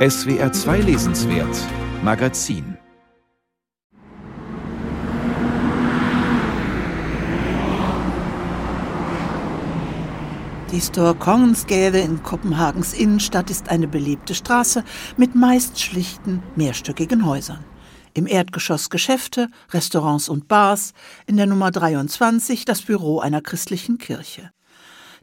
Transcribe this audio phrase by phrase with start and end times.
[0.00, 1.58] SWR 2 Lesenswert
[2.02, 2.78] Magazin
[10.72, 14.84] Die Storkongensgade in Kopenhagens Innenstadt ist eine belebte Straße
[15.18, 17.62] mit meist schlichten, mehrstöckigen Häusern.
[18.14, 20.94] Im Erdgeschoss Geschäfte, Restaurants und Bars,
[21.26, 24.50] in der Nummer 23 das Büro einer christlichen Kirche.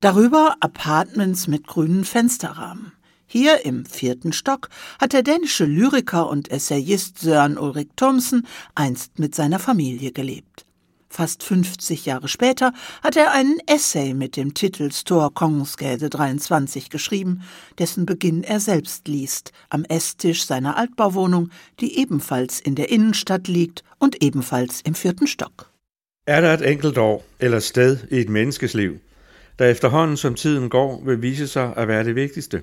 [0.00, 2.90] Darüber Apartments mit grünen Fensterrahmen.
[3.36, 4.68] Hier im vierten Stock
[5.00, 10.64] hat der dänische Lyriker und Essayist Søren Ulrik Thomsen einst mit seiner Familie gelebt.
[11.08, 17.42] Fast 50 Jahre später hat er einen Essay mit dem Titel Stor Kongensgade 23 geschrieben,
[17.80, 23.82] dessen Beginn er selbst liest, am Esstisch seiner Altbauwohnung, die ebenfalls in der Innenstadt liegt
[23.98, 25.72] und ebenfalls im vierten Stock.
[26.24, 29.00] Er der et enkelt år eller sted i et menneskes liv,
[29.58, 32.62] der efterhånden som tiden går vil vise sig at være det vigtigste?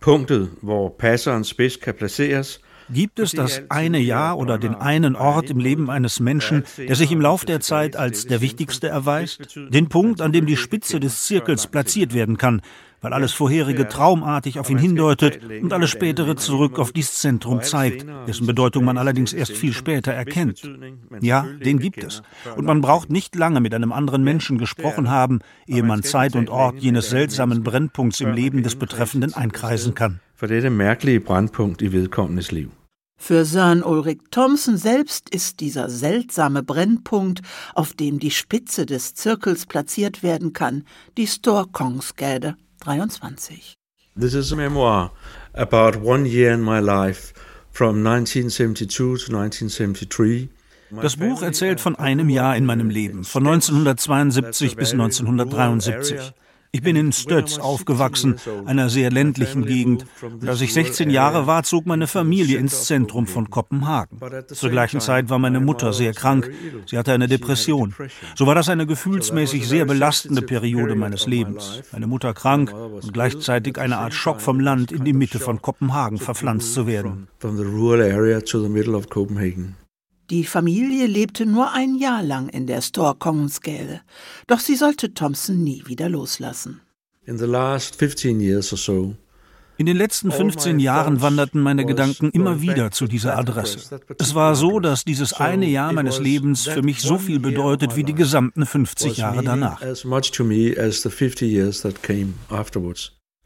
[0.00, 2.60] Punktet, hvor passerens spids kan placeres–
[2.92, 7.12] Gibt es das eine Jahr oder den einen Ort im Leben eines Menschen, der sich
[7.12, 9.56] im Lauf der Zeit als der wichtigste erweist?
[9.56, 12.62] Den Punkt, an dem die Spitze des Zirkels platziert werden kann,
[13.00, 18.06] weil alles vorherige traumartig auf ihn hindeutet und alles spätere zurück auf dieses Zentrum zeigt,
[18.26, 20.62] dessen Bedeutung man allerdings erst viel später erkennt.
[21.20, 22.22] Ja, den gibt es.
[22.56, 26.50] Und man braucht nicht lange mit einem anderen Menschen gesprochen haben, ehe man Zeit und
[26.50, 30.20] Ort jenes seltsamen Brennpunkts im Leben des Betreffenden einkreisen kann.
[30.40, 32.79] For dette mærkelige brandpunkt i vedkommendes liv.
[33.22, 37.42] Für Søren Ulrik Thomsen selbst ist dieser seltsame Brennpunkt,
[37.74, 40.84] auf dem die Spitze des Zirkels platziert werden kann,
[41.18, 43.74] die Storkongsgade 23.
[44.18, 45.12] This is a memoir
[45.52, 47.34] about one year in my life
[47.70, 50.48] from 1972 to 1973.
[51.02, 56.32] Das Buch erzählt von einem Jahr in meinem Leben, von 1972 bis 1973.
[56.72, 60.06] Ich bin in Stötz aufgewachsen, einer sehr ländlichen Gegend.
[60.22, 64.18] Und als ich 16 Jahre war, zog meine Familie ins Zentrum von Kopenhagen.
[64.46, 66.50] Zur gleichen Zeit war meine Mutter sehr krank.
[66.86, 67.94] Sie hatte eine Depression.
[68.36, 71.82] So war das eine gefühlsmäßig sehr belastende Periode meines Lebens.
[71.90, 76.18] Meine Mutter krank und gleichzeitig eine Art Schock vom Land in die Mitte von Kopenhagen
[76.18, 77.26] verpflanzt zu werden.
[80.30, 84.00] Die Familie lebte nur ein Jahr lang in der Storkongensgade,
[84.46, 86.80] doch sie sollte Thompson nie wieder loslassen.
[87.26, 89.16] In the last 15 years or so,
[89.76, 93.98] in den letzten 15 Jahren wanderten meine Gedanken immer wieder zu dieser Adresse.
[94.18, 98.04] Es war so, dass dieses eine Jahr meines Lebens für mich so viel bedeutet wie
[98.04, 99.80] die gesamten 50 Jahre danach.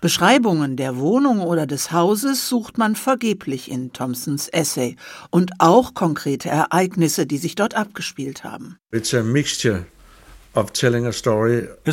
[0.00, 4.94] Beschreibungen der Wohnung oder des Hauses sucht man vergeblich in Thompsons Essay
[5.30, 8.78] und auch konkrete Ereignisse, die sich dort abgespielt haben.
[8.92, 9.12] Es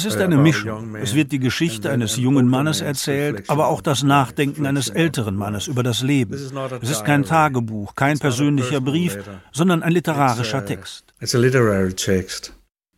[0.05, 0.95] ist eine Mischung.
[0.95, 5.67] Es wird die Geschichte eines jungen Mannes erzählt, aber auch das Nachdenken eines älteren Mannes
[5.67, 6.33] über das Leben.
[6.81, 9.17] Es ist kein Tagebuch, kein persönlicher Brief,
[9.51, 11.05] sondern ein literarischer Text.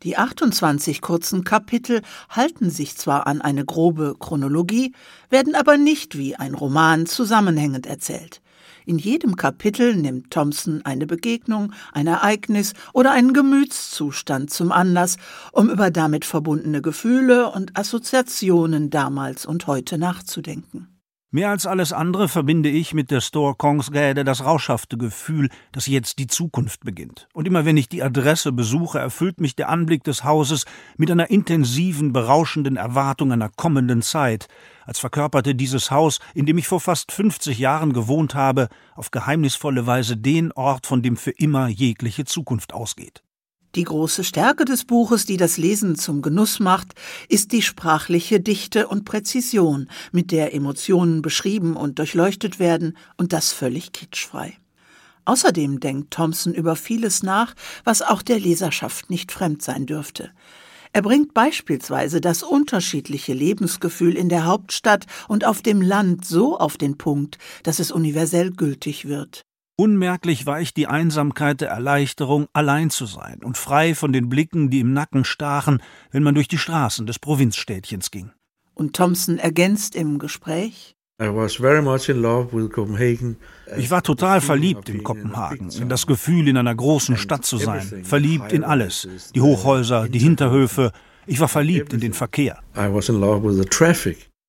[0.03, 4.94] Die 28 kurzen Kapitel halten sich zwar an eine grobe Chronologie,
[5.30, 8.41] werden aber nicht wie ein Roman zusammenhängend erzählt.
[8.86, 15.18] In jedem Kapitel nimmt Thompson eine Begegnung, ein Ereignis oder einen Gemütszustand zum Anlass,
[15.52, 20.97] um über damit verbundene Gefühle und Assoziationen damals und heute nachzudenken.
[21.30, 26.20] Mehr als alles andere verbinde ich mit der Store Kongsgade das rauschhafte Gefühl, dass jetzt
[26.20, 27.28] die Zukunft beginnt.
[27.34, 30.64] Und immer wenn ich die Adresse besuche, erfüllt mich der Anblick des Hauses
[30.96, 34.48] mit einer intensiven, berauschenden Erwartung einer kommenden Zeit,
[34.86, 39.86] als verkörperte dieses Haus, in dem ich vor fast 50 Jahren gewohnt habe, auf geheimnisvolle
[39.86, 43.22] Weise den Ort, von dem für immer jegliche Zukunft ausgeht.
[43.78, 46.96] Die große Stärke des Buches, die das Lesen zum Genuss macht,
[47.30, 53.54] ist die sprachliche Dichte und Präzision, mit der Emotionen beschrieben und durchleuchtet werden, und das
[53.54, 54.58] völlig kitschfrei.
[55.26, 60.32] Außerdem denkt Thompson über vieles nach, was auch der Leserschaft nicht fremd sein dürfte.
[60.92, 66.78] Er bringt beispielsweise das unterschiedliche Lebensgefühl in der Hauptstadt und auf dem Land so auf
[66.78, 69.47] den Punkt, dass es universell gültig wird.
[69.79, 74.71] Unmerklich war ich die Einsamkeit der Erleichterung, allein zu sein und frei von den Blicken,
[74.71, 78.31] die im Nacken stachen, wenn man durch die Straßen des Provinzstädtchens ging.
[78.74, 80.97] Und Thompson ergänzt im Gespräch
[83.75, 88.03] ich war total verliebt in Kopenhagen, in das Gefühl, in einer großen Stadt zu sein,
[88.03, 90.91] verliebt in alles, die Hochhäuser, die Hinterhöfe.
[91.25, 92.59] Ich war verliebt in den Verkehr.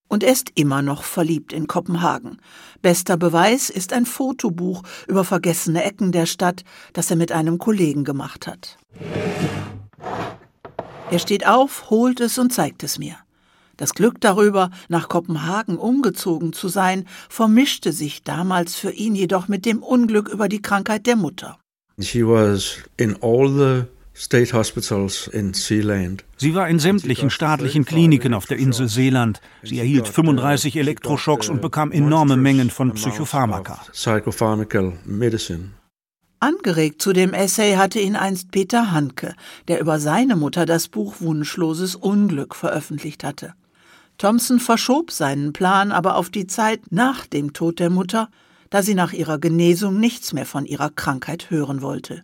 [0.08, 2.38] Und er ist immer noch verliebt in Kopenhagen.
[2.80, 6.64] Bester Beweis ist ein Fotobuch über vergessene Ecken der Stadt,
[6.94, 8.78] das er mit einem Kollegen gemacht hat.
[11.10, 13.16] Er steht auf, holt es und zeigt es mir.
[13.78, 19.64] Das Glück darüber, nach Kopenhagen umgezogen zu sein, vermischte sich damals für ihn jedoch mit
[19.64, 21.58] dem Unglück über die Krankheit der Mutter.
[22.00, 26.24] She was in all the state hospitals in Sealand.
[26.36, 29.40] Sie war in sämtlichen staatlichen Kliniken auf der Insel Seeland.
[29.62, 33.80] Sie erhielt 35 Elektroschocks und bekam enorme Mengen von Psychopharmaka.
[36.40, 39.34] Angeregt zu dem Essay hatte ihn einst Peter Hanke,
[39.66, 43.54] der über seine Mutter das Buch Wunschloses Unglück veröffentlicht hatte.
[44.18, 48.28] Thompson verschob seinen Plan aber auf die Zeit nach dem Tod der Mutter,
[48.70, 52.22] da sie nach ihrer Genesung nichts mehr von ihrer Krankheit hören wollte.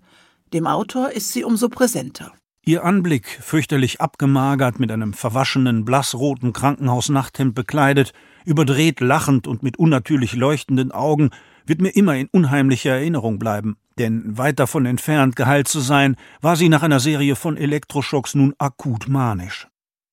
[0.55, 2.33] Dem Autor ist sie umso präsenter.
[2.65, 8.13] Ihr Anblick, fürchterlich abgemagert, mit einem verwaschenen, blassroten Krankenhausnachthemd bekleidet,
[8.45, 11.31] überdreht lachend und mit unnatürlich leuchtenden Augen,
[11.67, 13.77] wird mir immer in unheimlicher Erinnerung bleiben.
[13.99, 18.55] Denn weit davon entfernt, geheilt zu sein, war sie nach einer Serie von Elektroschocks nun
[18.59, 19.67] akut manisch.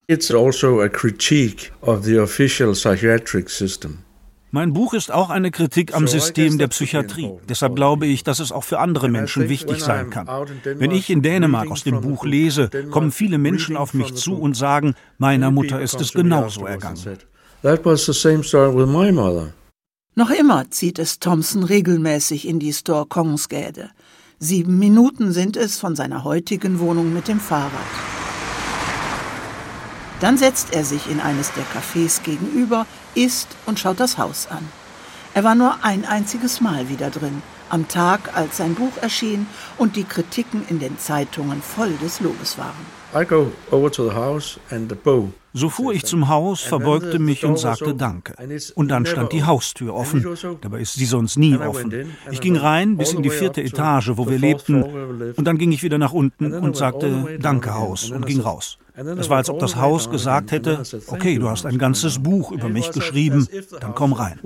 [0.07, 3.99] It's also a critique of the official psychiatric system.
[4.53, 7.31] Mein Buch ist auch eine Kritik am System der Psychiatrie.
[7.48, 10.27] Deshalb glaube ich, dass es auch für andere Menschen wichtig sein kann.
[10.65, 14.56] Wenn ich in Dänemark aus dem Buch lese, kommen viele Menschen auf mich zu und
[14.57, 17.18] sagen, meiner Mutter ist es genauso ergangen.
[20.15, 23.89] Noch immer zieht es Thompson regelmäßig in die Store Kongsgäde.
[24.39, 28.11] Sieben Minuten sind es von seiner heutigen Wohnung mit dem Fahrrad.
[30.21, 32.85] Dann setzt er sich in eines der Cafés gegenüber,
[33.15, 34.69] isst und schaut das Haus an.
[35.33, 39.47] Er war nur ein einziges Mal wieder drin, am Tag, als sein Buch erschien
[39.77, 42.85] und die Kritiken in den Zeitungen voll des Lobes waren.
[45.53, 48.36] So fuhr ich zum Haus, verbeugte mich und sagte Danke.
[48.75, 50.25] Und dann stand die Haustür offen.
[50.62, 51.94] Dabei ist sie sonst nie offen.
[52.31, 54.83] Ich ging rein bis in die vierte Etage, wo wir lebten.
[55.36, 58.77] Und dann ging ich wieder nach unten und sagte Danke, Haus, und ging raus.
[58.94, 62.68] Es war, als ob das Haus gesagt hätte, okay, du hast ein ganzes Buch über
[62.69, 63.48] mich geschrieben,
[63.80, 64.39] dann komm rein.